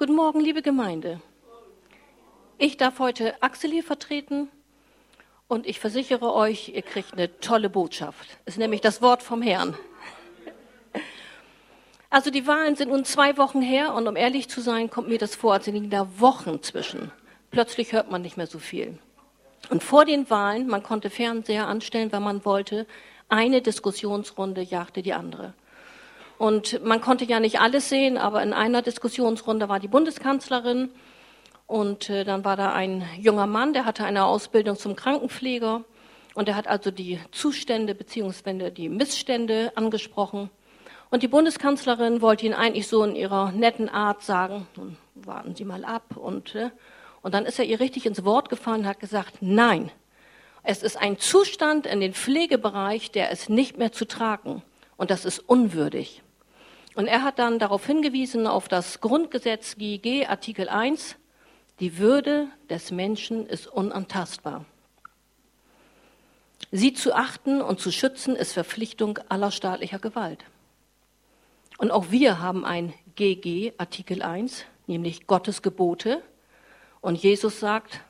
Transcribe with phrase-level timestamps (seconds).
[0.00, 1.20] Guten Morgen, liebe Gemeinde.
[2.56, 4.48] Ich darf heute Axel hier vertreten
[5.46, 8.26] und ich versichere euch, ihr kriegt eine tolle Botschaft.
[8.46, 9.76] Es ist nämlich das Wort vom Herrn.
[12.08, 15.18] Also die Wahlen sind nun zwei Wochen her und um ehrlich zu sein, kommt mir
[15.18, 17.12] das vor, als liegen da Wochen zwischen.
[17.50, 18.98] Plötzlich hört man nicht mehr so viel.
[19.68, 22.86] Und vor den Wahlen, man konnte Fernseher anstellen, wenn man wollte,
[23.28, 25.52] eine Diskussionsrunde jagte die andere.
[26.40, 30.88] Und man konnte ja nicht alles sehen, aber in einer Diskussionsrunde war die Bundeskanzlerin
[31.66, 35.84] und äh, dann war da ein junger Mann, der hatte eine Ausbildung zum Krankenpfleger
[36.32, 38.70] und der hat also die Zustände bzw.
[38.70, 40.48] die Missstände angesprochen.
[41.10, 45.66] Und die Bundeskanzlerin wollte ihn eigentlich so in ihrer netten Art sagen, nun warten Sie
[45.66, 46.16] mal ab.
[46.16, 46.70] Und, äh,
[47.20, 49.90] und dann ist er ihr richtig ins Wort gefallen und hat gesagt, nein,
[50.62, 54.62] es ist ein Zustand in den Pflegebereich, der ist nicht mehr zu tragen.
[54.96, 56.22] Und das ist unwürdig.
[56.94, 61.16] Und er hat dann darauf hingewiesen, auf das Grundgesetz GG Artikel 1,
[61.78, 64.64] die Würde des Menschen ist unantastbar.
[66.72, 70.44] Sie zu achten und zu schützen ist Verpflichtung aller staatlicher Gewalt.
[71.78, 76.22] Und auch wir haben ein GG, Artikel 1, nämlich Gottes Gebote.
[77.00, 78.00] Und Jesus sagt,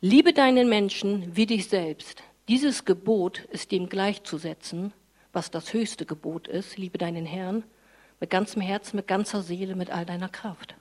[0.00, 2.22] liebe deinen Menschen wie dich selbst.
[2.48, 4.92] Dieses Gebot ist dem gleichzusetzen,
[5.36, 6.78] was das höchste Gebot ist.
[6.78, 7.62] Liebe deinen Herrn
[8.20, 10.74] mit ganzem Herzen, mit ganzer Seele, mit all deiner Kraft.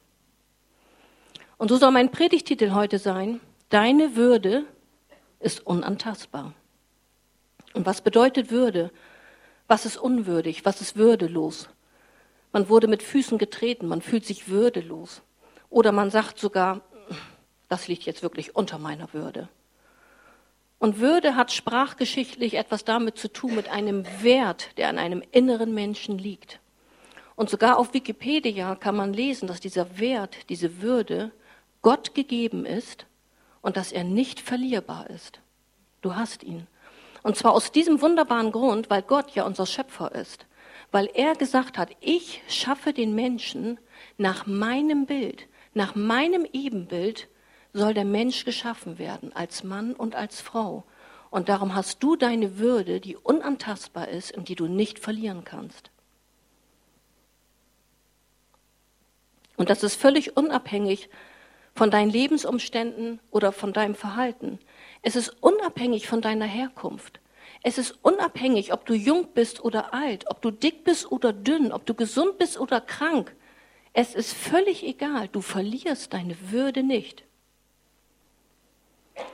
[1.58, 4.64] Und so soll mein Predigtitel heute sein, deine Würde
[5.42, 6.54] ist unantastbar.
[7.74, 8.92] Und was bedeutet Würde?
[9.68, 10.64] Was ist unwürdig?
[10.64, 11.68] Was ist würdelos?
[12.54, 15.22] Man wurde mit Füßen getreten, man fühlt sich würdelos.
[15.70, 16.80] Oder man sagt sogar,
[17.68, 19.50] das liegt jetzt wirklich unter meiner Würde.
[20.80, 25.74] Und Würde hat sprachgeschichtlich etwas damit zu tun, mit einem Wert, der an einem inneren
[25.74, 26.60] Menschen liegt.
[27.36, 31.32] Und sogar auf Wikipedia kann man lesen, dass dieser Wert, diese Würde
[31.82, 33.06] Gott gegeben ist
[33.62, 35.40] und dass er nicht verlierbar ist.
[36.02, 36.68] Du hast ihn.
[37.24, 40.46] Und zwar aus diesem wunderbaren Grund, weil Gott ja unser Schöpfer ist.
[40.92, 43.80] Weil er gesagt hat, ich schaffe den Menschen
[44.18, 47.28] nach meinem Bild, nach meinem Ebenbild
[47.76, 50.86] soll der Mensch geschaffen werden, als Mann und als Frau.
[51.30, 55.92] Und darum hast du deine Würde, die unantastbar ist und die du nicht verlieren kannst.
[59.58, 61.10] Und das ist völlig unabhängig
[61.74, 64.60] von deinen Lebensumständen oder von deinem Verhalten.
[65.02, 67.20] Es ist unabhängig von deiner Herkunft.
[67.62, 71.74] Es ist unabhängig, ob du jung bist oder alt, ob du dick bist oder dünn,
[71.74, 73.36] ob du gesund bist oder krank.
[73.92, 77.26] Es ist völlig egal, du verlierst deine Würde nicht.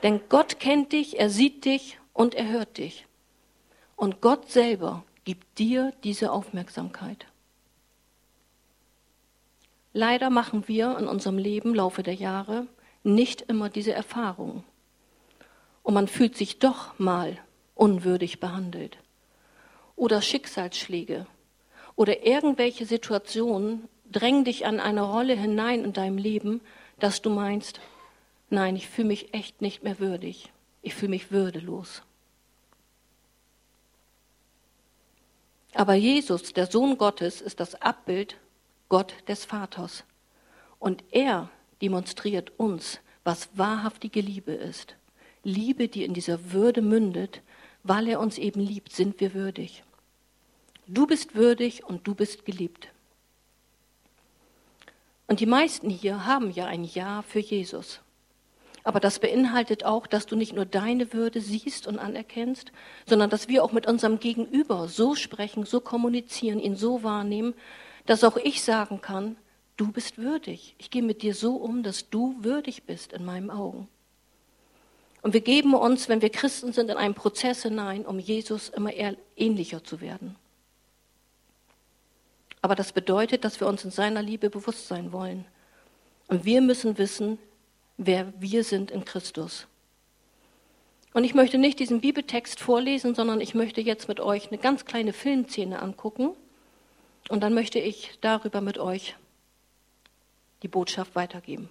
[0.02, 3.06] Denn Gott kennt dich, er sieht dich und er hört dich.
[3.96, 7.26] Und Gott selber gibt dir diese Aufmerksamkeit.
[9.92, 12.66] Leider machen wir in unserem Leben im Laufe der Jahre
[13.02, 14.64] nicht immer diese Erfahrung
[15.82, 17.38] und man fühlt sich doch mal
[17.74, 18.98] unwürdig behandelt.
[19.96, 21.26] Oder Schicksalsschläge
[21.96, 26.60] oder irgendwelche Situationen drängen dich an eine Rolle hinein in deinem Leben,
[26.98, 27.80] dass du meinst,
[28.52, 30.52] nein, ich fühle mich echt nicht mehr würdig.
[30.82, 32.02] Ich fühle mich würdelos.
[35.74, 38.36] Aber Jesus, der Sohn Gottes, ist das Abbild
[38.88, 40.04] Gott des Vaters.
[40.78, 41.48] Und er
[41.80, 44.96] demonstriert uns, was wahrhaftige Liebe ist.
[45.44, 47.40] Liebe, die in dieser Würde mündet,
[47.82, 49.82] weil er uns eben liebt, sind wir würdig.
[50.86, 52.88] Du bist würdig und du bist geliebt.
[55.26, 58.00] Und die meisten hier haben ja ein Ja für Jesus.
[58.84, 62.72] Aber das beinhaltet auch, dass du nicht nur deine Würde siehst und anerkennst,
[63.06, 67.54] sondern dass wir auch mit unserem Gegenüber so sprechen, so kommunizieren, ihn so wahrnehmen,
[68.06, 69.36] dass auch ich sagen kann,
[69.76, 70.74] du bist würdig.
[70.78, 73.88] Ich gehe mit dir so um, dass du würdig bist in meinen Augen.
[75.22, 78.92] Und wir geben uns, wenn wir Christen sind, in einen Prozess hinein, um Jesus immer
[78.92, 80.34] eher ähnlicher zu werden.
[82.60, 85.44] Aber das bedeutet, dass wir uns in seiner Liebe bewusst sein wollen.
[86.26, 87.38] Und wir müssen wissen,
[87.96, 89.66] wer wir sind in Christus.
[91.14, 94.84] Und ich möchte nicht diesen Bibeltext vorlesen, sondern ich möchte jetzt mit euch eine ganz
[94.84, 96.30] kleine Filmszene angucken.
[97.28, 99.14] Und dann möchte ich darüber mit euch
[100.62, 101.68] die Botschaft weitergeben.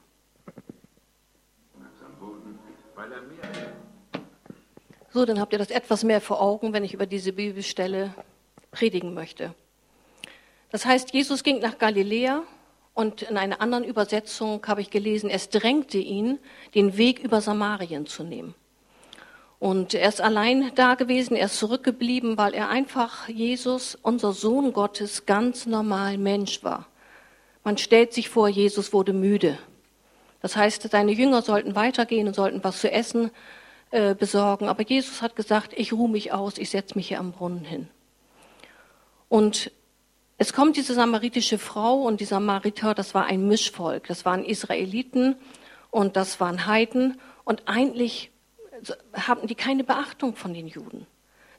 [5.14, 8.14] So, dann habt ihr das etwas mehr vor Augen, wenn ich über diese Bibelstelle
[8.72, 9.54] predigen möchte.
[10.70, 12.44] Das heißt, Jesus ging nach Galiläa
[12.94, 16.40] und in einer anderen Übersetzung habe ich gelesen, es drängte ihn,
[16.76, 18.54] den Weg über Samarien zu nehmen.
[19.60, 24.74] Und er ist allein da gewesen, er ist zurückgeblieben, weil er einfach Jesus, unser Sohn
[24.74, 26.88] Gottes, ganz normal Mensch war.
[27.64, 29.58] Man stellt sich vor, Jesus wurde müde.
[30.42, 33.30] Das heißt, seine Jünger sollten weitergehen und sollten was zu essen
[33.92, 34.68] äh, besorgen.
[34.68, 37.88] Aber Jesus hat gesagt, ich ruhe mich aus, ich setze mich hier am Brunnen hin.
[39.30, 39.72] Und
[40.42, 44.08] es kommt diese samaritische Frau und die Samariter, das war ein Mischvolk.
[44.08, 45.36] Das waren Israeliten
[45.92, 47.22] und das waren Heiden.
[47.44, 48.32] Und eigentlich
[49.14, 51.06] hatten die keine Beachtung von den Juden,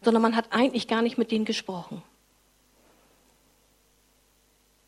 [0.00, 2.02] sondern man hat eigentlich gar nicht mit denen gesprochen.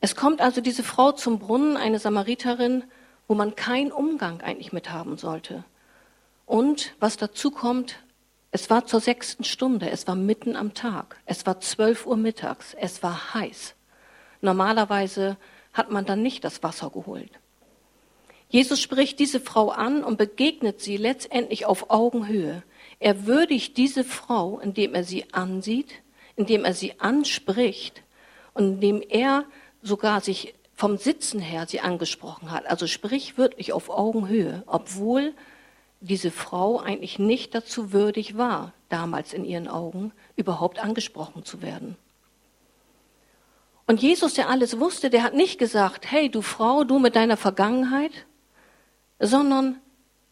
[0.01, 2.83] Es kommt also diese Frau zum Brunnen, eine Samariterin,
[3.29, 5.63] wo man keinen Umgang eigentlich mit haben sollte.
[6.47, 8.01] Und was dazu kommt,
[8.51, 12.75] es war zur sechsten Stunde, es war mitten am Tag, es war zwölf Uhr mittags,
[12.75, 13.77] es war heiß.
[14.45, 15.39] Normalerweise
[15.73, 17.31] hat man dann nicht das Wasser geholt.
[18.51, 22.63] Jesus spricht diese Frau an und begegnet sie letztendlich auf Augenhöhe.
[23.01, 25.95] Er würdigt diese Frau, indem er sie ansieht,
[26.37, 28.03] indem er sie anspricht
[28.53, 29.45] und indem er
[29.83, 35.33] sogar sich vom Sitzen her sie angesprochen hat, also sprichwörtlich auf Augenhöhe, obwohl
[36.01, 41.97] diese Frau eigentlich nicht dazu würdig war, damals in ihren Augen überhaupt angesprochen zu werden.
[43.87, 47.37] Und Jesus, der alles wusste, der hat nicht gesagt, hey du Frau, du mit deiner
[47.37, 48.13] Vergangenheit,
[49.19, 49.81] sondern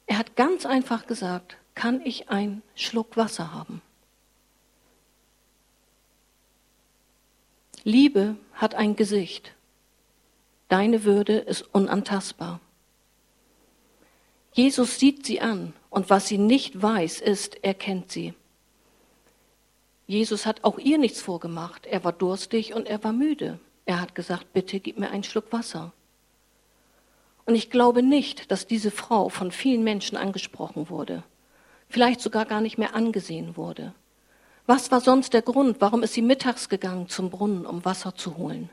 [0.06, 3.82] er hat ganz einfach gesagt, kann ich einen Schluck Wasser haben?
[7.84, 9.54] Liebe hat ein Gesicht.
[10.69, 12.60] Deine Würde ist unantastbar.
[14.52, 18.34] Jesus sieht sie an und was sie nicht weiß, ist, er kennt sie.
[20.12, 21.87] Jesus hat auch ihr nichts vorgemacht.
[21.87, 23.59] Er war durstig und er war müde.
[23.87, 25.93] Er hat gesagt, bitte gib mir einen Schluck Wasser.
[27.47, 31.23] Und ich glaube nicht, dass diese Frau von vielen Menschen angesprochen wurde,
[31.88, 33.94] vielleicht sogar gar nicht mehr angesehen wurde.
[34.67, 35.81] Was war sonst der Grund?
[35.81, 38.70] Warum ist sie mittags gegangen zum Brunnen, um Wasser zu holen?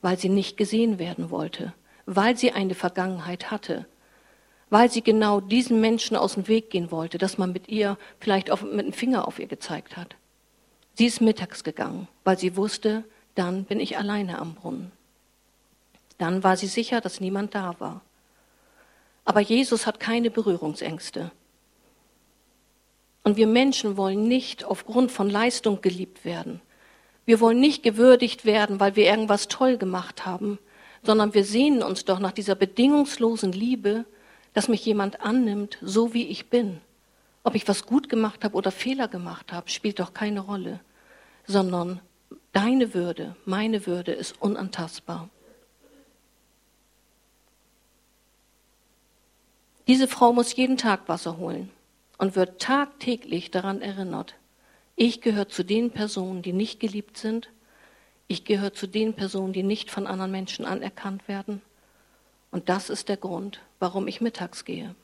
[0.00, 1.74] weil sie nicht gesehen werden wollte,
[2.06, 3.86] weil sie eine Vergangenheit hatte,
[4.70, 8.50] weil sie genau diesen Menschen aus dem Weg gehen wollte, dass man mit ihr vielleicht
[8.50, 10.16] auf, mit dem Finger auf ihr gezeigt hat.
[10.98, 13.04] Sie ist mittags gegangen, weil sie wusste,
[13.36, 14.90] dann bin ich alleine am Brunnen.
[16.18, 18.00] Dann war sie sicher, dass niemand da war.
[19.24, 21.30] Aber Jesus hat keine Berührungsängste.
[23.22, 26.60] Und wir Menschen wollen nicht aufgrund von Leistung geliebt werden.
[27.26, 30.58] Wir wollen nicht gewürdigt werden, weil wir irgendwas toll gemacht haben,
[31.04, 34.04] sondern wir sehnen uns doch nach dieser bedingungslosen Liebe,
[34.52, 36.80] dass mich jemand annimmt, so wie ich bin.
[37.44, 40.80] Ob ich was gut gemacht habe oder Fehler gemacht habe, spielt doch keine Rolle,
[41.48, 42.00] sondern
[42.52, 45.28] deine Würde, meine Würde ist unantastbar.
[49.88, 51.70] Diese Frau muss jeden Tag Wasser holen
[52.18, 54.34] und wird tagtäglich daran erinnert,
[55.00, 57.50] ich gehöre zu den Personen, die nicht geliebt sind.
[58.26, 61.62] Ich gehöre zu den Personen, die nicht von anderen Menschen anerkannt werden.
[62.50, 64.96] Und das ist der Grund, warum ich mittags gehe.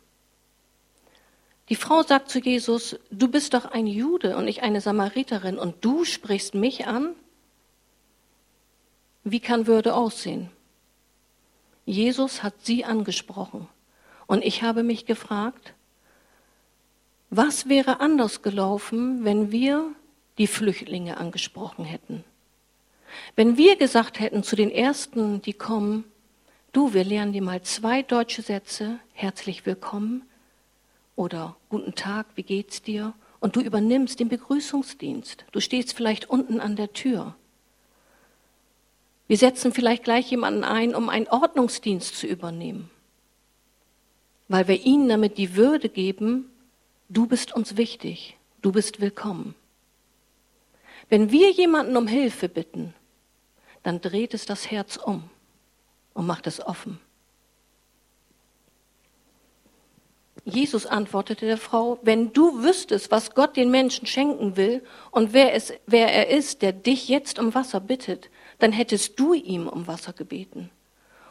[1.70, 5.82] Die Frau sagt zu Jesus, du bist doch ein Jude und ich eine Samariterin und
[5.82, 7.14] du sprichst mich an?
[9.22, 10.50] Wie kann Würde aussehen?
[11.86, 13.66] Jesus hat sie angesprochen
[14.26, 15.74] und ich habe mich gefragt,
[17.30, 19.90] was wäre anders gelaufen, wenn wir
[20.36, 22.24] die Flüchtlinge angesprochen hätten?
[23.36, 26.04] Wenn wir gesagt hätten zu den Ersten, die kommen,
[26.72, 30.22] du, wir lernen dir mal zwei deutsche Sätze, herzlich willkommen
[31.16, 33.14] oder guten Tag, wie geht's dir?
[33.40, 35.44] Und du übernimmst den Begrüßungsdienst.
[35.52, 37.34] Du stehst vielleicht unten an der Tür.
[39.26, 42.90] Wir setzen vielleicht gleich jemanden ein, um einen Ordnungsdienst zu übernehmen,
[44.48, 46.50] weil wir ihnen damit die Würde geben,
[47.08, 49.54] Du bist uns wichtig, du bist willkommen.
[51.10, 52.94] Wenn wir jemanden um Hilfe bitten,
[53.82, 55.28] dann dreht es das Herz um
[56.14, 56.98] und macht es offen.
[60.44, 65.54] Jesus antwortete der Frau, wenn du wüsstest, was Gott den Menschen schenken will und wer,
[65.54, 69.86] es, wer er ist, der dich jetzt um Wasser bittet, dann hättest du ihm um
[69.86, 70.70] Wasser gebeten.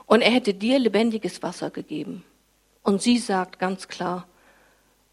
[0.07, 2.23] Und er hätte dir lebendiges Wasser gegeben.
[2.81, 4.27] Und sie sagt ganz klar,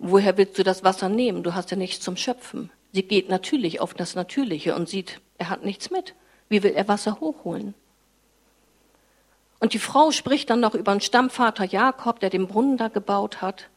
[0.02, 1.42] Woher willst du das Wasser nehmen?
[1.42, 2.70] Du hast ja nichts zum Schöpfen.
[2.92, 6.14] Sie geht natürlich auf das Natürliche und sieht, er hat nichts mit.
[6.48, 7.74] Wie will er Wasser hochholen?
[9.58, 13.42] Und die Frau spricht dann noch über den Stammvater Jakob, der den Brunnen da gebaut
[13.42, 13.68] hat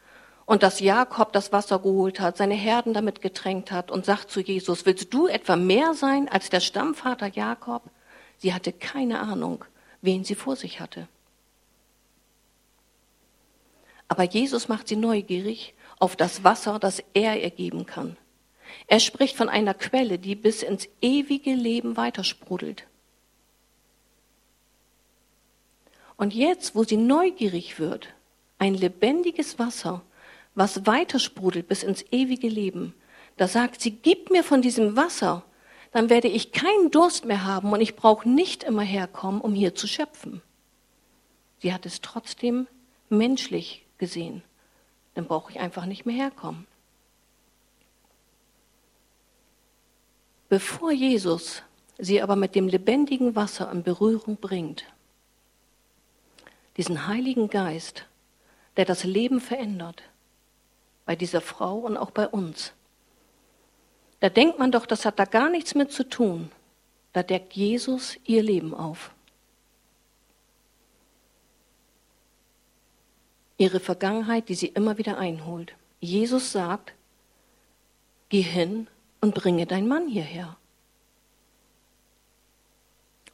[0.46, 4.42] und dass Jakob das Wasser geholt hat, seine Herden damit getränkt hat und sagt zu
[4.42, 7.84] Jesus, willst du etwa mehr sein als der Stammvater Jakob?
[8.38, 9.64] Sie hatte keine Ahnung,
[10.02, 11.08] wen sie vor sich hatte.
[14.10, 18.18] Aber Jesus macht sie neugierig auf das Wasser, das er ihr geben kann.
[18.88, 22.86] Er spricht von einer Quelle, die bis ins ewige Leben weitersprudelt.
[26.18, 28.10] Und jetzt, wo sie neugierig wird,
[28.60, 30.02] ein lebendiges Wasser,
[30.56, 32.94] was weiter sprudelt bis ins ewige Leben,
[33.38, 35.44] da sagt sie, gib mir von diesem Wasser,
[35.92, 39.76] dann werde ich keinen Durst mehr haben und ich brauche nicht immer herkommen, um hier
[39.76, 40.42] zu schöpfen.
[41.60, 42.68] Sie hat es trotzdem
[43.10, 44.44] menschlich gesehen.
[45.14, 46.68] Dann brauche ich einfach nicht mehr herkommen.
[50.50, 51.64] Bevor Jesus
[51.98, 54.86] sie aber mit dem lebendigen Wasser in Berührung bringt,
[56.78, 58.08] diesen Heiligen Geist,
[58.78, 60.04] der das Leben verändert,
[61.06, 62.74] bei dieser Frau und auch bei uns,
[64.24, 66.50] da denkt man doch, das hat da gar nichts mit zu tun.
[67.12, 69.12] Da deckt Jesus ihr Leben auf.
[73.58, 75.76] Ihre Vergangenheit, die sie immer wieder einholt.
[76.00, 76.94] Jesus sagt,
[78.30, 78.88] geh hin
[79.20, 80.56] und bringe deinen Mann hierher.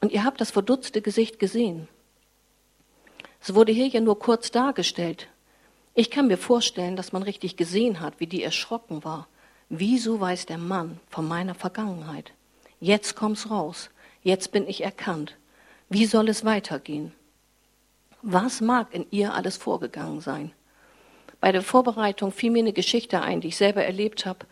[0.02, 1.88] Und ihr habt das verdutzte Gesicht gesehen.
[3.42, 5.28] Es wurde hier ja nur kurz dargestellt.
[6.00, 9.28] Ich kann mir vorstellen, dass man richtig gesehen hat, wie die erschrocken war
[9.72, 12.32] Wieso weiß der Mann von meiner Vergangenheit?
[12.80, 13.92] Jetzt kommt's raus.
[14.24, 15.36] Jetzt bin ich erkannt.
[15.90, 17.12] Wie soll es weitergehen?
[18.24, 20.52] Was mag in ihr alles vorgegangen sein?
[21.40, 24.48] Bei der Vorbereitung fiel mir eine Geschichte ein, die ich selber erlebt habe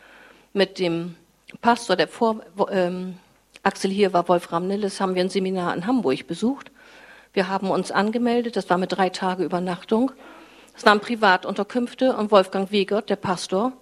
[0.53, 1.15] mit dem
[1.61, 3.17] Pastor, der vor ähm,
[3.63, 6.71] Axel hier war, Wolfram Nilles, haben wir ein Seminar in Hamburg besucht.
[7.33, 10.11] Wir haben uns angemeldet, das war mit drei Tage Übernachtung.
[10.77, 13.73] Es waren Privatunterkünfte und Wolfgang Wiegert, der Pastor,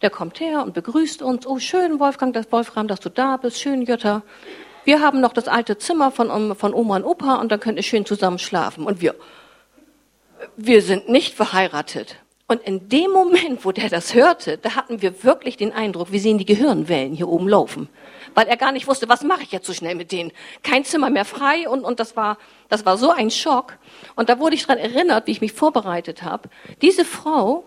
[0.00, 1.44] der kommt her und begrüßt uns.
[1.44, 3.60] Oh, schön, Wolfgang, das Wolfram, dass du da bist.
[3.60, 4.22] Schön, Jutta.
[4.84, 7.82] Wir haben noch das alte Zimmer von, von Oma und Opa und dann könnt ihr
[7.82, 8.86] schön zusammen schlafen.
[8.86, 9.16] Und wir,
[10.56, 12.16] wir sind nicht verheiratet.
[12.48, 16.20] Und in dem Moment, wo der das hörte, da hatten wir wirklich den Eindruck, wir
[16.20, 17.88] sehen die Gehirnwellen hier oben laufen.
[18.34, 20.30] Weil er gar nicht wusste, was mache ich jetzt so schnell mit denen?
[20.62, 22.38] Kein Zimmer mehr frei und, und das war,
[22.68, 23.78] das war so ein Schock.
[24.14, 26.48] Und da wurde ich daran erinnert, wie ich mich vorbereitet habe.
[26.82, 27.64] Diese Frau,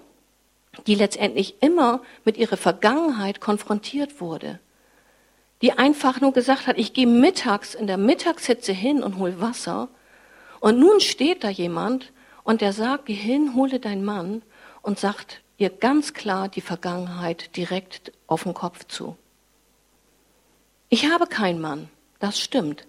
[0.88, 4.60] die letztendlich immer mit ihrer Vergangenheit konfrontiert wurde.
[5.62, 9.90] Die einfach nur gesagt hat, ich gehe mittags in der Mittagshitze hin und hol Wasser.
[10.62, 14.42] Und nun steht da jemand und der sagt, geh hin, hole deinen Mann
[14.90, 19.16] und sagt ihr ganz klar die Vergangenheit direkt auf den Kopf zu.
[20.90, 22.88] Ich habe keinen Mann, das stimmt.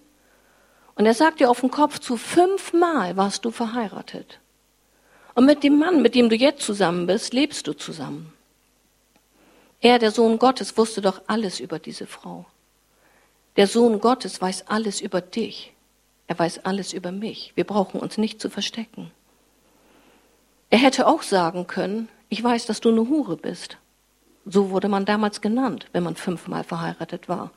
[0.95, 4.41] Und er sagt dir auf den Kopf zu, fünfmal warst du verheiratet.
[5.35, 8.33] Und mit dem Mann, mit dem du jetzt zusammen bist, lebst du zusammen.
[9.83, 12.47] Er, der Sohn Gottes, wusste doch alles über diese Frau.
[13.57, 15.75] Der Sohn Gottes weiß alles über dich.
[16.29, 17.53] Er weiß alles über mich.
[17.57, 19.11] Wir brauchen uns nicht zu verstecken.
[20.71, 23.77] Er hätte auch sagen können, ich weiß, dass du eine Hure bist.
[24.47, 27.51] So wurde man damals genannt, wenn man fünfmal verheiratet war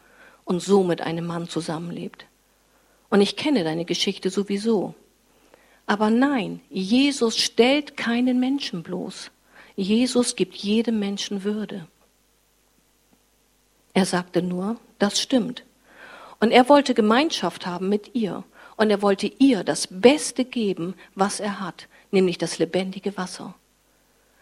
[0.45, 2.25] und so mit einem Mann zusammenlebt.
[3.09, 4.95] Und ich kenne deine Geschichte sowieso.
[5.85, 9.31] Aber nein, Jesus stellt keinen Menschen bloß.
[9.75, 11.87] Jesus gibt jedem Menschen Würde.
[13.93, 15.63] Er sagte nur, das stimmt.
[16.39, 18.43] Und er wollte Gemeinschaft haben mit ihr.
[18.75, 23.55] Und er wollte ihr das Beste geben, was er hat, nämlich das lebendige Wasser,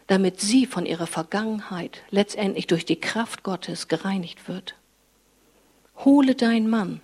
[0.06, 4.76] damit sie von ihrer Vergangenheit letztendlich durch die Kraft Gottes gereinigt wird.
[5.96, 7.00] Hole deinen Mann,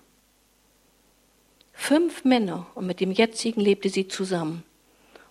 [1.80, 4.64] Fünf Männer und mit dem jetzigen lebte sie zusammen.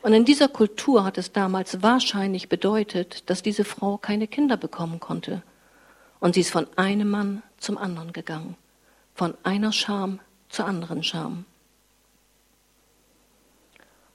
[0.01, 4.99] Und in dieser Kultur hat es damals wahrscheinlich bedeutet, dass diese Frau keine Kinder bekommen
[4.99, 5.43] konnte.
[6.19, 8.55] Und sie ist von einem Mann zum anderen gegangen,
[9.13, 11.45] von einer Scham zur anderen Scham.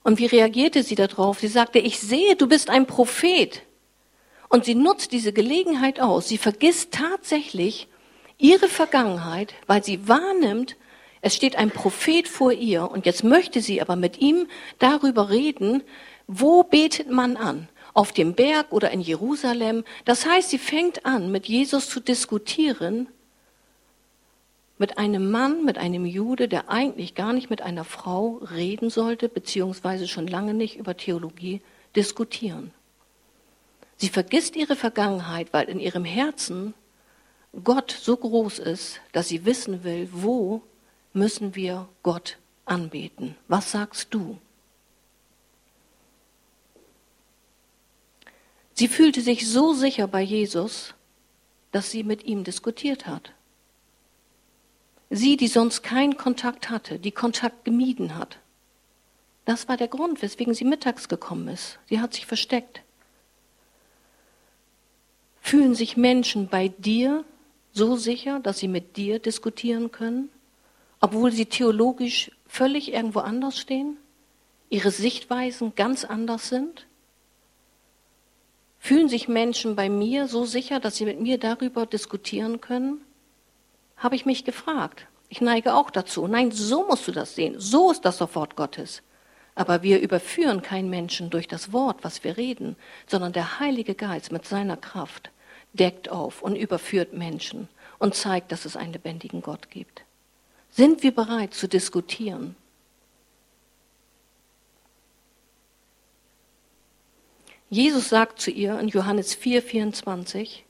[0.03, 1.39] Und wie reagierte sie darauf?
[1.39, 3.61] Sie sagte, ich sehe, du bist ein Prophet.
[4.49, 6.27] Und sie nutzt diese Gelegenheit aus.
[6.27, 7.87] Sie vergisst tatsächlich
[8.37, 10.75] ihre Vergangenheit, weil sie wahrnimmt,
[11.21, 14.47] es steht ein Prophet vor ihr und jetzt möchte sie aber mit ihm
[14.79, 15.81] darüber reden,
[16.27, 17.69] wo betet man an?
[17.93, 19.85] Auf dem Berg oder in Jerusalem?
[20.03, 23.07] Das heißt, sie fängt an, mit Jesus zu diskutieren,
[24.83, 29.29] mit einem Mann, mit einem Jude, der eigentlich gar nicht mit einer Frau reden sollte,
[29.29, 31.61] beziehungsweise schon lange nicht über Theologie
[31.95, 32.73] diskutieren.
[33.95, 36.73] Sie vergisst ihre Vergangenheit, weil in ihrem Herzen
[37.63, 40.61] Gott so groß ist, dass sie wissen will, wo
[41.13, 43.37] müssen wir Gott anbeten.
[43.47, 44.37] Was sagst du?
[48.73, 50.93] Sie fühlte sich so sicher bei Jesus,
[51.71, 53.31] dass sie mit ihm diskutiert hat.
[55.15, 58.39] Sie, die sonst keinen Kontakt hatte, die Kontakt gemieden hat.
[59.45, 61.77] Das war der Grund, weswegen sie mittags gekommen ist.
[61.89, 62.81] Sie hat sich versteckt.
[65.41, 67.25] Fühlen sich Menschen bei dir
[67.73, 70.29] so sicher, dass sie mit dir diskutieren können?
[71.03, 73.97] obwohl sie theologisch völlig irgendwo anders stehen?
[74.69, 76.87] ihre Sichtweisen ganz anders sind?
[78.79, 83.01] Fühlen sich Menschen bei mir so sicher, dass sie mit mir darüber diskutieren können?
[83.97, 85.07] Habe ich mich gefragt.
[85.29, 86.27] Ich neige auch dazu.
[86.27, 87.55] Nein, so musst du das sehen.
[87.57, 89.01] So ist das Wort Gottes.
[89.55, 92.75] Aber wir überführen keinen Menschen durch das Wort, was wir reden,
[93.07, 95.31] sondern der Heilige Geist mit seiner Kraft
[95.73, 97.67] deckt auf und überführt Menschen
[97.99, 100.03] und zeigt, dass es einen lebendigen Gott gibt.
[100.69, 102.55] Sind wir bereit zu diskutieren?
[107.69, 110.63] Jesus sagt zu ihr in Johannes 4, 24,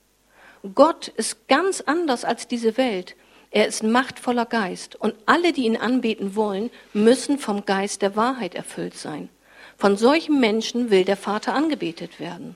[0.75, 3.15] Gott ist ganz anders als diese Welt.
[3.51, 8.55] Er ist machtvoller Geist und alle, die ihn anbeten wollen, müssen vom Geist der Wahrheit
[8.55, 9.29] erfüllt sein.
[9.77, 12.55] Von solchen Menschen will der Vater angebetet werden.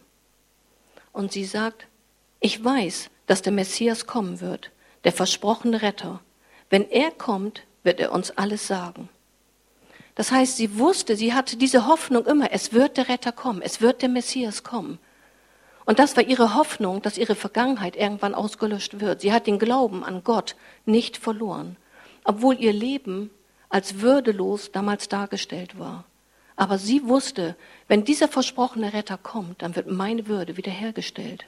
[1.11, 1.87] Und sie sagt,
[2.39, 4.71] ich weiß, dass der Messias kommen wird,
[5.03, 6.21] der versprochene Retter.
[6.69, 9.09] Wenn er kommt, wird er uns alles sagen.
[10.15, 13.81] Das heißt, sie wusste, sie hatte diese Hoffnung immer, es wird der Retter kommen, es
[13.81, 14.97] wird der Messias kommen.
[15.87, 19.21] Und das war ihre Hoffnung, dass ihre Vergangenheit irgendwann ausgelöscht wird.
[19.21, 21.77] Sie hat den Glauben an Gott nicht verloren,
[22.25, 23.29] obwohl ihr Leben
[23.69, 26.03] als würdelos damals dargestellt war.
[26.57, 27.55] Aber sie wusste,
[27.87, 31.45] wenn dieser versprochene Retter kommt, dann wird meine Würde wiederhergestellt.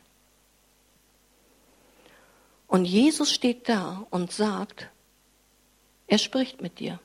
[2.68, 4.88] Und Jesus steht da und sagt,
[6.08, 7.02] er spricht mit dir.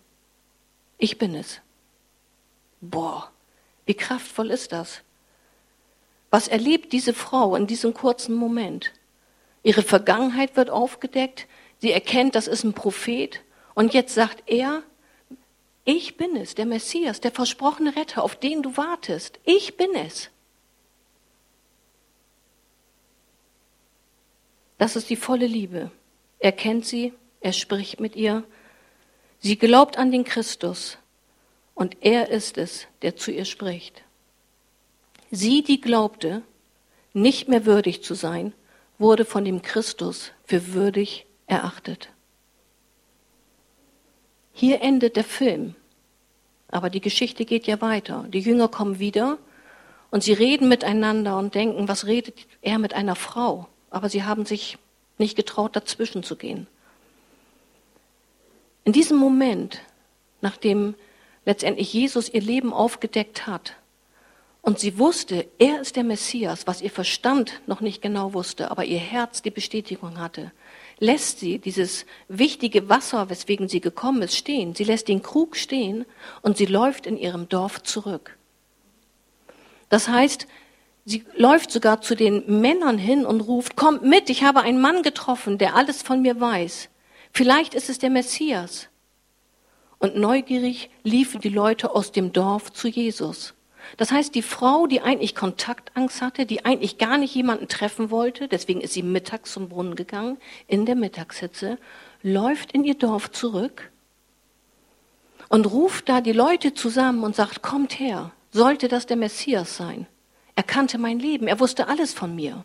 [0.98, 1.60] Ich bin es.
[2.80, 3.28] Boah,
[3.86, 5.02] wie kraftvoll ist das?
[6.34, 8.90] Was erlebt diese Frau in diesem kurzen Moment?
[9.62, 11.46] Ihre Vergangenheit wird aufgedeckt,
[11.78, 13.40] sie erkennt, das ist ein Prophet
[13.74, 14.82] und jetzt sagt er,
[15.84, 19.38] ich bin es, der Messias, der versprochene Retter, auf den du wartest.
[19.44, 20.28] Ich bin es.
[24.76, 25.92] Das ist die volle Liebe.
[26.40, 27.12] Er kennt sie,
[27.42, 28.42] er spricht mit ihr.
[29.38, 30.98] Sie glaubt an den Christus
[31.76, 34.03] und er ist es, der zu ihr spricht.
[35.34, 36.42] Sie, die glaubte,
[37.12, 38.52] nicht mehr würdig zu sein,
[38.98, 42.10] wurde von dem Christus für würdig erachtet.
[44.52, 45.74] Hier endet der Film,
[46.68, 48.26] aber die Geschichte geht ja weiter.
[48.28, 49.38] Die Jünger kommen wieder
[50.12, 53.66] und sie reden miteinander und denken, was redet er mit einer Frau?
[53.90, 54.78] Aber sie haben sich
[55.18, 56.68] nicht getraut, dazwischen zu gehen.
[58.84, 59.80] In diesem Moment,
[60.40, 60.94] nachdem
[61.44, 63.74] letztendlich Jesus ihr Leben aufgedeckt hat,
[64.64, 68.86] und sie wusste, er ist der Messias, was ihr Verstand noch nicht genau wusste, aber
[68.86, 70.52] ihr Herz die Bestätigung hatte.
[70.98, 74.74] Lässt sie dieses wichtige Wasser, weswegen sie gekommen ist, stehen.
[74.74, 76.06] Sie lässt den Krug stehen
[76.40, 78.38] und sie läuft in ihrem Dorf zurück.
[79.90, 80.46] Das heißt,
[81.04, 85.02] sie läuft sogar zu den Männern hin und ruft, kommt mit, ich habe einen Mann
[85.02, 86.88] getroffen, der alles von mir weiß.
[87.32, 88.88] Vielleicht ist es der Messias.
[89.98, 93.52] Und neugierig liefen die Leute aus dem Dorf zu Jesus.
[93.96, 98.48] Das heißt, die Frau, die eigentlich Kontaktangst hatte, die eigentlich gar nicht jemanden treffen wollte,
[98.48, 101.78] deswegen ist sie mittags zum Brunnen gegangen, in der Mittagshitze,
[102.22, 103.90] läuft in ihr Dorf zurück
[105.48, 110.06] und ruft da die Leute zusammen und sagt, kommt her, sollte das der Messias sein?
[110.56, 112.64] Er kannte mein Leben, er wusste alles von mir.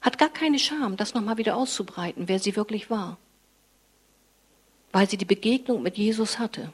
[0.00, 3.18] Hat gar keine Scham, das nochmal wieder auszubreiten, wer sie wirklich war.
[4.92, 6.72] Weil sie die Begegnung mit Jesus hatte.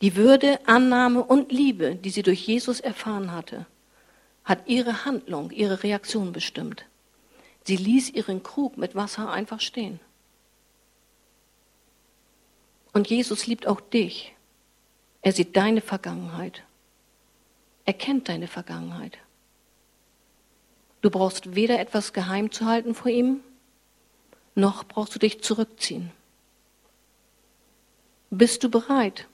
[0.00, 3.66] Die Würde, Annahme und Liebe, die sie durch Jesus erfahren hatte,
[4.44, 6.86] hat ihre Handlung, ihre Reaktion bestimmt.
[7.64, 10.00] Sie ließ ihren Krug mit Wasser einfach stehen.
[12.92, 14.34] Und Jesus liebt auch dich.
[15.22, 16.62] Er sieht deine Vergangenheit.
[17.84, 19.18] Er kennt deine Vergangenheit.
[21.02, 23.40] Du brauchst weder etwas geheim zu halten vor ihm,
[24.54, 26.10] noch brauchst du dich zurückziehen.
[28.30, 29.26] Bist du bereit,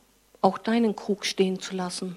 [0.46, 2.16] auch deinen Krug stehen zu lassen?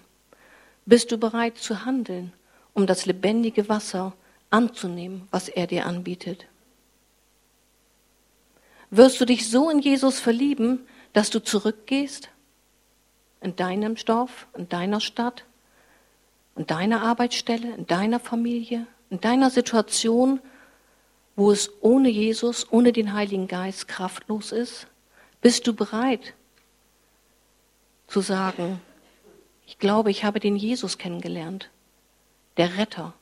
[0.85, 2.31] Bist du bereit zu handeln,
[2.75, 4.13] um das lebendige Wasser
[4.51, 6.45] anzunehmen, was er dir anbietet?
[8.91, 12.29] Wirst du dich so in Jesus verlieben, dass du zurückgehst?
[13.41, 15.43] In deinem Dorf, in deiner Stadt,
[16.55, 20.39] in deiner Arbeitsstelle, in deiner Familie, in deiner Situation,
[21.35, 24.85] wo es ohne Jesus, ohne den Heiligen Geist kraftlos ist?
[25.41, 26.33] Bist du bereit,
[28.09, 28.81] zu sagen,
[29.65, 31.69] ich glaube, ich habe den Jesus kennengelernt,
[32.57, 33.13] der Retter.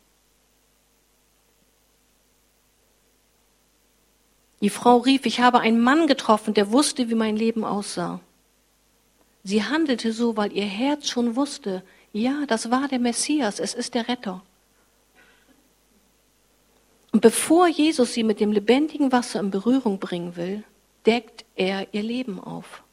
[4.62, 8.22] Die Frau rief, ich habe einen Mann getroffen, der wusste, wie mein Leben aussah.
[9.44, 13.94] Sie handelte so, weil ihr Herz schon wusste, ja, das war der Messias, es ist
[13.94, 14.42] der Retter.
[17.12, 20.64] Und bevor Jesus sie mit dem lebendigen Wasser in Berührung bringen will,
[21.06, 22.84] deckt er ihr Leben auf.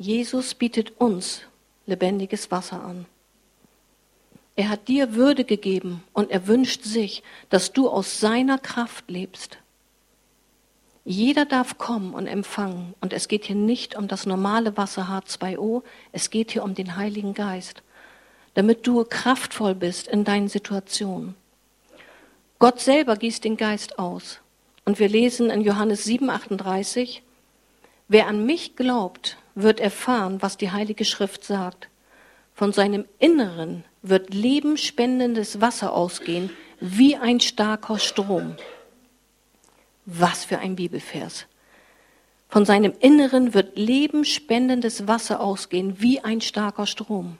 [0.00, 1.42] Jesus bietet uns
[1.84, 3.04] lebendiges Wasser an.
[4.56, 9.58] Er hat dir Würde gegeben und er wünscht sich, dass du aus seiner Kraft lebst.
[11.04, 12.94] Jeder darf kommen und empfangen.
[13.02, 15.82] Und es geht hier nicht um das normale Wasser H2O,
[16.12, 17.82] es geht hier um den Heiligen Geist,
[18.54, 21.34] damit du kraftvoll bist in deinen Situationen.
[22.58, 24.40] Gott selber gießt den Geist aus.
[24.86, 27.22] Und wir lesen in Johannes 7, 38,
[28.08, 31.88] wer an mich glaubt, wird erfahren, was die Heilige Schrift sagt.
[32.54, 38.56] Von seinem Inneren wird lebensspendendes Wasser ausgehen, wie ein starker Strom.
[40.06, 41.46] Was für ein Bibelvers.
[42.48, 47.38] Von seinem Inneren wird lebensspendendes Wasser ausgehen, wie ein starker Strom.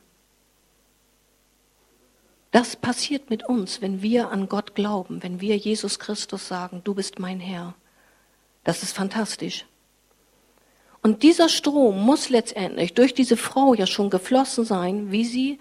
[2.53, 6.95] Das passiert mit uns, wenn wir an Gott glauben, wenn wir Jesus Christus sagen, du
[6.95, 7.75] bist mein Herr.
[8.65, 9.67] Das ist fantastisch.
[11.03, 15.59] Und dieser Strom muss letztendlich durch diese Frau ja schon geflossen sein, wie sie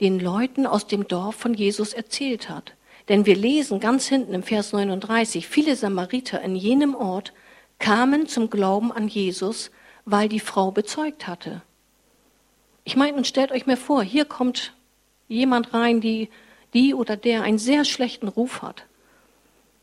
[0.00, 2.74] den Leuten aus dem Dorf von Jesus erzählt hat.
[3.08, 7.32] Denn wir lesen ganz hinten im Vers 39, viele Samariter in jenem Ort
[7.78, 9.70] kamen zum Glauben an Jesus,
[10.04, 11.62] weil die Frau bezeugt hatte.
[12.84, 14.72] Ich meine, und stellt euch mal vor, hier kommt
[15.28, 16.28] jemand rein, die,
[16.74, 18.84] die oder der einen sehr schlechten Ruf hat.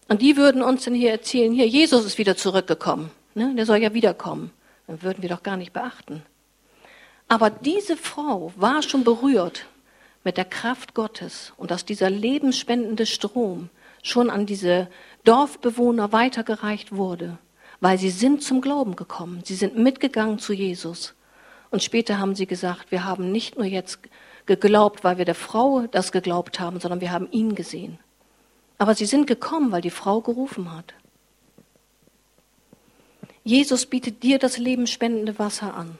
[0.08, 3.12] Und die würden uns dann hier erzählen, hier, Jesus ist wieder zurückgekommen.
[3.34, 3.54] Ne?
[3.56, 4.52] Der soll ja wiederkommen.
[4.88, 6.24] Dann würden wir doch gar nicht beachten.
[7.28, 9.66] Aber diese Frau war schon berührt
[10.24, 13.70] mit der Kraft Gottes und dass dieser lebensspendende Strom
[14.04, 14.88] schon an diese
[15.24, 17.38] Dorfbewohner weitergereicht wurde,
[17.80, 19.42] weil sie sind zum Glauben gekommen.
[19.44, 21.16] Sie sind mitgegangen zu Jesus.
[21.72, 24.00] Und später haben sie gesagt, wir haben nicht nur jetzt
[24.46, 27.98] geglaubt, weil wir der Frau das geglaubt haben, sondern wir haben ihn gesehen.
[28.78, 30.94] Aber sie sind gekommen, weil die Frau gerufen hat.
[33.48, 36.00] Jesus bietet dir das lebensspendende Wasser an.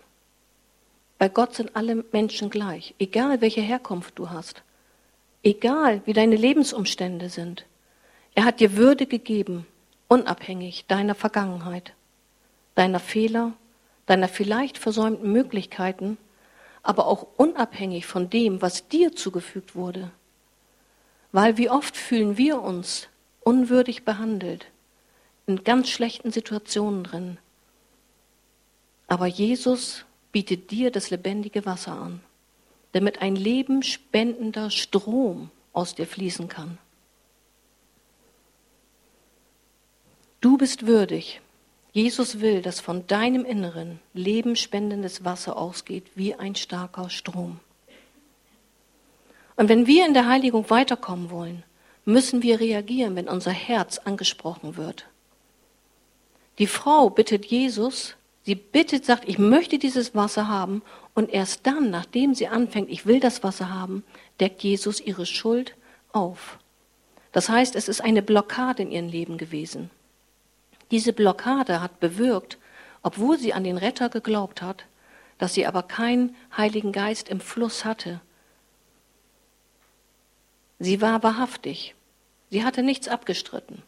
[1.20, 4.64] Bei Gott sind alle Menschen gleich, egal welche Herkunft du hast,
[5.44, 7.68] egal wie deine Lebensumstände sind.
[8.34, 9.68] Er hat dir Würde gegeben,
[10.08, 11.94] unabhängig deiner Vergangenheit,
[12.74, 13.54] deiner Fehler,
[14.08, 16.18] deiner vielleicht versäumten Möglichkeiten,
[16.82, 20.10] aber auch unabhängig von dem, was dir zugefügt wurde.
[21.32, 23.08] Weil wie oft fühlen wir uns
[23.42, 24.66] unwürdig behandelt,
[25.48, 27.38] in ganz schlechten Situationen drin.
[29.08, 32.22] Aber Jesus bietet dir das lebendige Wasser an,
[32.92, 36.78] damit ein lebenspendender Strom aus dir fließen kann.
[40.42, 41.42] Du bist würdig.
[41.92, 47.60] Jesus will, dass von deinem Inneren lebensspendendes Wasser ausgeht wie ein starker Strom.
[49.56, 51.64] Und wenn wir in der Heiligung weiterkommen wollen,
[52.04, 55.08] müssen wir reagieren, wenn unser Herz angesprochen wird.
[56.58, 60.82] Die Frau bittet Jesus, sie bittet, sagt, ich möchte dieses Wasser haben
[61.14, 64.04] und erst dann, nachdem sie anfängt, ich will das Wasser haben,
[64.40, 65.76] deckt Jesus ihre Schuld
[66.12, 66.60] auf.
[67.32, 69.90] Das heißt, es ist eine Blockade in ihrem Leben gewesen.
[70.92, 72.58] Diese Blockade hat bewirkt,
[73.02, 74.86] obwohl sie an den Retter geglaubt hat,
[75.38, 78.22] dass sie aber keinen Heiligen Geist im Fluss hatte.
[80.80, 81.96] Sie war wahrhaftig.
[82.52, 83.84] Sie hatte nichts abgestritten.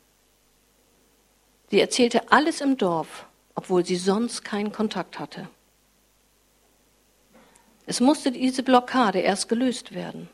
[1.70, 3.26] Sie erzählte alles im Dorf,
[3.56, 5.50] obwohl sie sonst keinen Kontakt hatte.
[7.86, 10.30] Es musste diese Blockade erst gelöst werden.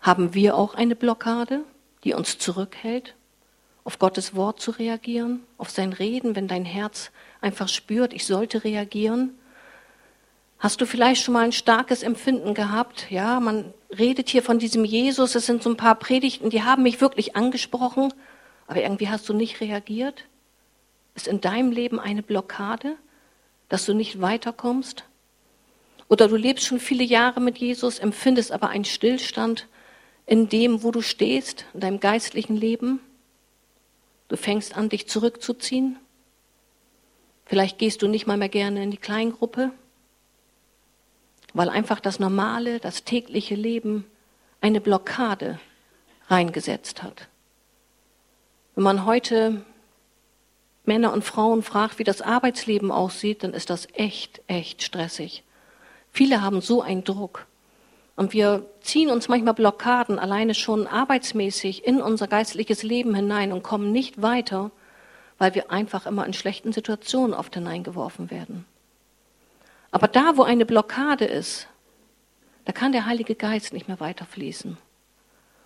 [0.00, 1.64] Haben wir auch eine Blockade,
[2.04, 3.14] die uns zurückhält,
[3.84, 8.64] auf Gottes Wort zu reagieren, auf sein Reden, wenn dein Herz einfach spürt, ich sollte
[8.64, 9.38] reagieren?
[10.58, 13.10] Hast du vielleicht schon mal ein starkes Empfinden gehabt?
[13.10, 16.82] Ja, man redet hier von diesem Jesus, es sind so ein paar Predigten, die haben
[16.82, 18.12] mich wirklich angesprochen,
[18.68, 20.26] aber irgendwie hast du nicht reagiert?
[21.14, 22.96] Ist in deinem Leben eine Blockade,
[23.68, 25.04] dass du nicht weiterkommst?
[26.08, 29.66] Oder du lebst schon viele Jahre mit Jesus, empfindest aber einen Stillstand
[30.26, 33.00] in dem, wo du stehst, in deinem geistlichen Leben?
[34.28, 35.98] Du fängst an, dich zurückzuziehen?
[37.46, 39.72] Vielleicht gehst du nicht mal mehr gerne in die Kleingruppe,
[41.54, 44.04] weil einfach das normale, das tägliche Leben
[44.60, 45.58] eine Blockade
[46.28, 47.28] reingesetzt hat.
[48.78, 49.64] Wenn man heute
[50.84, 55.42] Männer und Frauen fragt, wie das Arbeitsleben aussieht, dann ist das echt, echt stressig.
[56.12, 57.48] Viele haben so einen Druck.
[58.14, 63.64] Und wir ziehen uns manchmal Blockaden alleine schon arbeitsmäßig in unser geistliches Leben hinein und
[63.64, 64.70] kommen nicht weiter,
[65.38, 68.64] weil wir einfach immer in schlechten Situationen oft hineingeworfen werden.
[69.90, 71.66] Aber da, wo eine Blockade ist,
[72.64, 74.78] da kann der Heilige Geist nicht mehr weiterfließen.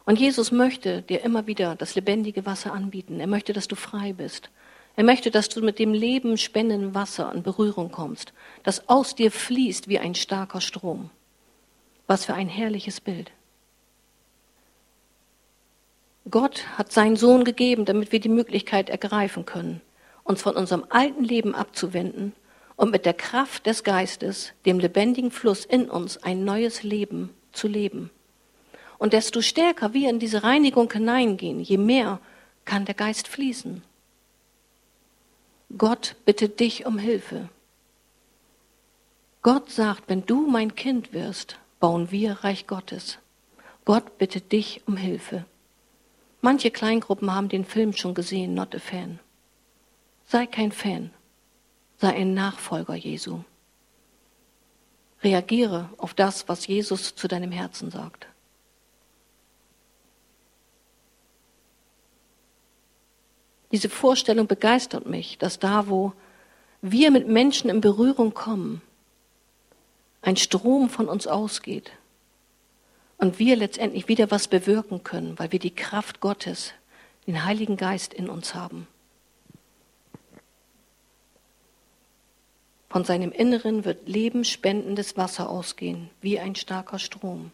[0.04, 3.20] Und Jesus möchte dir immer wieder das lebendige Wasser anbieten.
[3.20, 4.50] Er möchte, dass du frei bist.
[4.96, 9.30] Er möchte, dass du mit dem Leben spendenden Wasser in Berührung kommst, das aus dir
[9.30, 11.10] fließt wie ein starker Strom.
[12.06, 13.30] Was für ein herrliches Bild.
[16.30, 19.80] Gott hat seinen Sohn gegeben, damit wir die Möglichkeit ergreifen können,
[20.24, 22.32] uns von unserem alten Leben abzuwenden
[22.76, 27.66] und mit der Kraft des Geistes, dem lebendigen Fluss in uns, ein neues Leben zu
[27.66, 28.10] leben.
[29.02, 32.20] Und desto stärker wir in diese Reinigung hineingehen, je mehr
[32.64, 33.82] kann der Geist fließen.
[35.76, 37.48] Gott bittet dich um Hilfe.
[39.42, 43.18] Gott sagt, wenn du mein Kind wirst, bauen wir Reich Gottes.
[43.84, 45.46] Gott bittet dich um Hilfe.
[46.40, 49.18] Manche Kleingruppen haben den Film schon gesehen, not a fan.
[50.28, 51.10] Sei kein Fan,
[51.98, 53.40] sei ein Nachfolger Jesu.
[55.24, 58.28] Reagiere auf das, was Jesus zu deinem Herzen sagt.
[63.72, 66.12] Diese Vorstellung begeistert mich, dass da, wo
[66.82, 68.82] wir mit Menschen in Berührung kommen,
[70.20, 71.90] ein Strom von uns ausgeht
[73.16, 76.74] und wir letztendlich wieder was bewirken können, weil wir die Kraft Gottes,
[77.26, 78.86] den Heiligen Geist in uns haben.
[82.90, 87.50] Von seinem Inneren wird lebensspendendes Wasser ausgehen, wie ein starker Strom.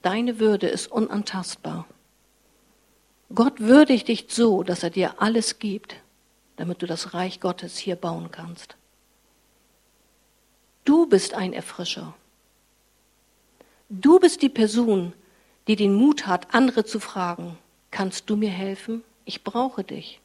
[0.00, 1.86] Deine Würde ist unantastbar.
[3.32, 5.96] Gott würdigt dich so, dass er dir alles gibt,
[6.56, 8.76] damit du das Reich Gottes hier bauen kannst.
[10.84, 12.14] Du bist ein Erfrischer.
[13.88, 15.14] Du bist die Person,
[15.66, 17.58] die den Mut hat, andere zu fragen,
[17.90, 19.02] kannst du mir helfen?
[19.24, 20.20] Ich brauche dich.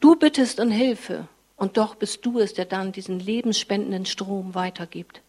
[0.00, 5.22] Du bittest um Hilfe und doch bist du es, der dann diesen lebensspendenden Strom weitergibt,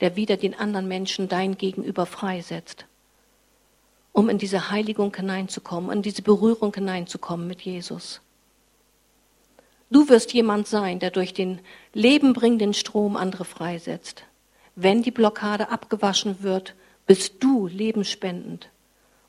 [0.00, 2.86] der wieder den anderen Menschen dein Gegenüber freisetzt
[4.14, 8.22] um in diese Heiligung hineinzukommen, in diese Berührung hineinzukommen mit Jesus.
[9.90, 11.60] Du wirst jemand sein, der durch den
[11.92, 14.22] lebenbringenden Strom andere freisetzt.
[14.76, 16.74] Wenn die Blockade abgewaschen wird,
[17.06, 18.70] bist du lebensspendend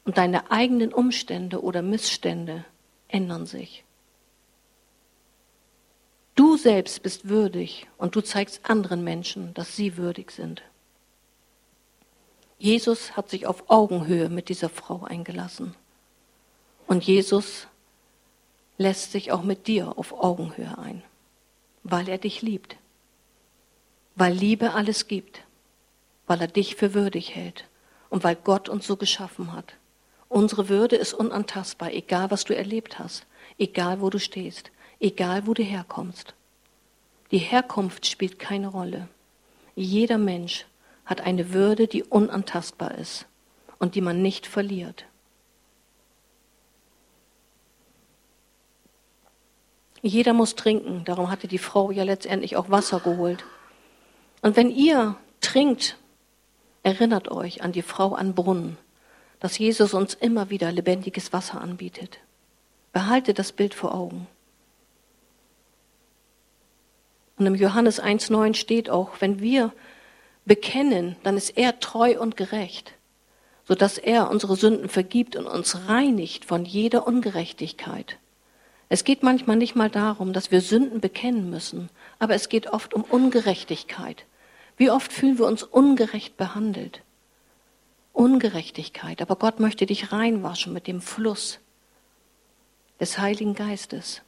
[0.06, 2.63] und deine eigenen Umstände oder Missstände
[3.08, 3.84] ändern sich.
[6.36, 10.62] Du selbst bist würdig und du zeigst anderen Menschen, dass sie würdig sind.
[12.57, 15.75] Jesus hat sich auf Augenhöhe mit dieser Frau eingelassen.
[16.87, 17.67] Und Jesus
[18.77, 21.03] lässt sich auch mit dir auf Augenhöhe ein,
[21.83, 22.77] weil er dich liebt,
[24.15, 25.41] weil Liebe alles gibt,
[26.27, 27.65] weil er dich für würdig hält
[28.09, 29.73] und weil Gott uns so geschaffen hat.
[30.29, 33.25] Unsere Würde ist unantastbar, egal was du erlebt hast,
[33.57, 36.33] egal wo du stehst, egal wo du herkommst.
[37.31, 39.07] Die Herkunft spielt keine Rolle.
[39.75, 40.65] Jeder Mensch
[41.05, 43.27] hat eine Würde, die unantastbar ist
[43.79, 45.05] und die man nicht verliert.
[50.01, 53.43] Jeder muss trinken, darum hatte die Frau ja letztendlich auch Wasser geholt.
[54.41, 55.97] Und wenn ihr trinkt,
[56.83, 58.77] erinnert euch an die Frau an Brunnen,
[59.39, 62.19] dass Jesus uns immer wieder lebendiges Wasser anbietet.
[62.93, 64.27] Behaltet das Bild vor Augen.
[67.37, 69.73] Und im Johannes 1.9 steht auch, wenn wir
[70.45, 72.93] bekennen, dann ist er treu und gerecht,
[73.67, 78.17] sodass er unsere Sünden vergibt und uns reinigt von jeder Ungerechtigkeit.
[78.88, 82.93] Es geht manchmal nicht mal darum, dass wir Sünden bekennen müssen, aber es geht oft
[82.93, 84.25] um Ungerechtigkeit.
[84.77, 87.01] Wie oft fühlen wir uns ungerecht behandelt?
[88.13, 91.60] Ungerechtigkeit, aber Gott möchte dich reinwaschen mit dem Fluss
[92.99, 94.21] des Heiligen Geistes.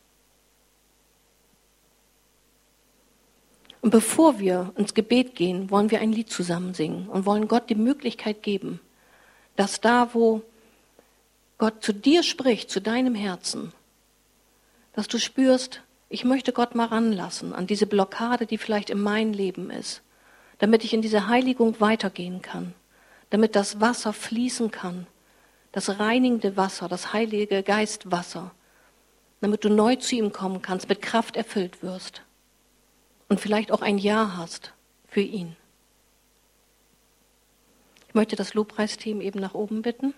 [3.82, 7.70] Und bevor wir ins Gebet gehen, wollen wir ein Lied zusammen singen und wollen Gott
[7.70, 8.80] die Möglichkeit geben,
[9.56, 10.42] dass da, wo
[11.58, 13.72] Gott zu dir spricht, zu deinem Herzen,
[14.94, 19.34] dass du spürst, ich möchte Gott mal ranlassen an diese Blockade, die vielleicht in meinem
[19.34, 20.02] Leben ist,
[20.60, 22.74] damit ich in diese Heiligung weitergehen kann,
[23.30, 25.06] damit das Wasser fließen kann,
[25.72, 28.52] das reinigende Wasser, das heilige Geistwasser,
[29.42, 32.24] damit du neu zu ihm kommen kannst, mit Kraft erfüllt wirst
[33.30, 34.74] und vielleicht auch ein Ja hast
[35.08, 35.56] für ihn.
[38.08, 40.14] Ich möchte das Lobpreisteam eben nach oben bitten.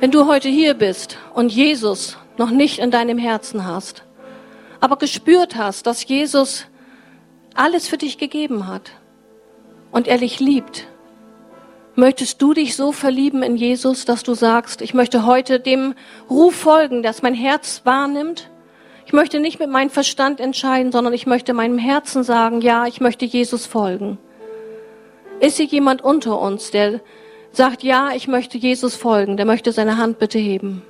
[0.00, 4.02] Wenn du heute hier bist und Jesus noch nicht in deinem Herzen hast,
[4.80, 6.66] aber gespürt hast, dass Jesus
[7.54, 8.92] alles für dich gegeben hat
[9.92, 10.86] und er dich liebt,
[11.94, 15.94] möchtest du dich so verlieben in Jesus, dass du sagst, ich möchte heute dem
[16.28, 18.50] Ruf folgen, dass mein Herz wahrnimmt
[19.06, 23.00] ich möchte nicht mit meinem Verstand entscheiden, sondern ich möchte meinem Herzen sagen, ja, ich
[23.00, 24.18] möchte Jesus folgen.
[25.40, 27.00] Ist hier jemand unter uns, der
[27.52, 30.82] sagt, ja, ich möchte Jesus folgen, der möchte seine Hand bitte heben.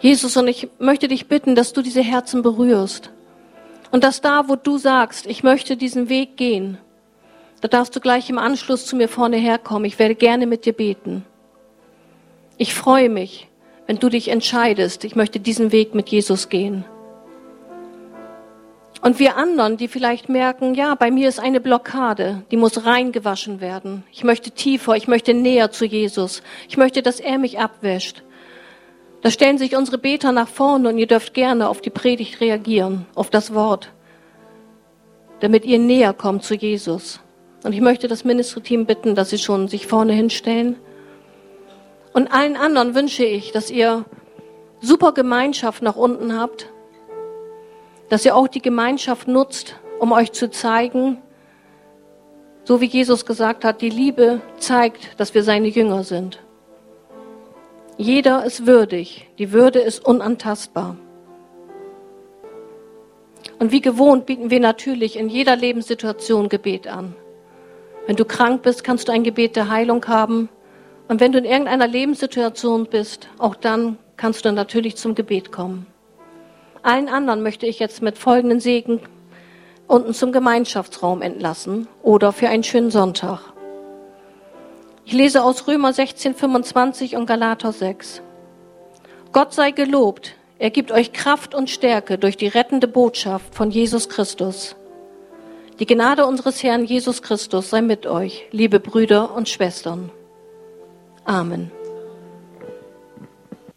[0.00, 3.10] Jesus, und ich möchte dich bitten, dass du diese Herzen berührst.
[3.90, 6.78] Und dass da, wo du sagst, ich möchte diesen Weg gehen,
[7.60, 9.84] da darfst du gleich im Anschluss zu mir vorne herkommen.
[9.84, 11.26] Ich werde gerne mit dir beten.
[12.56, 13.49] Ich freue mich,
[13.90, 16.84] wenn du dich entscheidest, ich möchte diesen Weg mit Jesus gehen.
[19.02, 23.60] Und wir anderen, die vielleicht merken, ja, bei mir ist eine Blockade, die muss reingewaschen
[23.60, 24.04] werden.
[24.12, 26.44] Ich möchte tiefer, ich möchte näher zu Jesus.
[26.68, 28.22] Ich möchte, dass er mich abwäscht.
[29.22, 33.06] Da stellen sich unsere Beter nach vorne und ihr dürft gerne auf die Predigt reagieren,
[33.16, 33.90] auf das Wort,
[35.40, 37.18] damit ihr näher kommt zu Jesus.
[37.64, 40.76] Und ich möchte das Ministry-Team bitten, dass sie schon sich vorne hinstellen.
[42.12, 44.04] Und allen anderen wünsche ich, dass ihr
[44.80, 46.68] super Gemeinschaft nach unten habt,
[48.08, 51.18] dass ihr auch die Gemeinschaft nutzt, um euch zu zeigen,
[52.64, 56.40] so wie Jesus gesagt hat, die Liebe zeigt, dass wir seine Jünger sind.
[57.96, 60.96] Jeder ist würdig, die Würde ist unantastbar.
[63.58, 67.14] Und wie gewohnt bieten wir natürlich in jeder Lebenssituation Gebet an.
[68.06, 70.48] Wenn du krank bist, kannst du ein Gebet der Heilung haben.
[71.10, 75.88] Und wenn du in irgendeiner Lebenssituation bist, auch dann kannst du natürlich zum Gebet kommen.
[76.82, 79.00] Allen anderen möchte ich jetzt mit folgenden Segen
[79.88, 83.40] unten zum Gemeinschaftsraum entlassen oder für einen schönen Sonntag.
[85.04, 88.22] Ich lese aus Römer 16, 25 und Galater 6.
[89.32, 94.08] Gott sei gelobt, er gibt euch Kraft und Stärke durch die rettende Botschaft von Jesus
[94.08, 94.76] Christus.
[95.80, 100.12] Die Gnade unseres Herrn Jesus Christus sei mit euch, liebe Brüder und Schwestern.
[101.30, 101.70] Amen.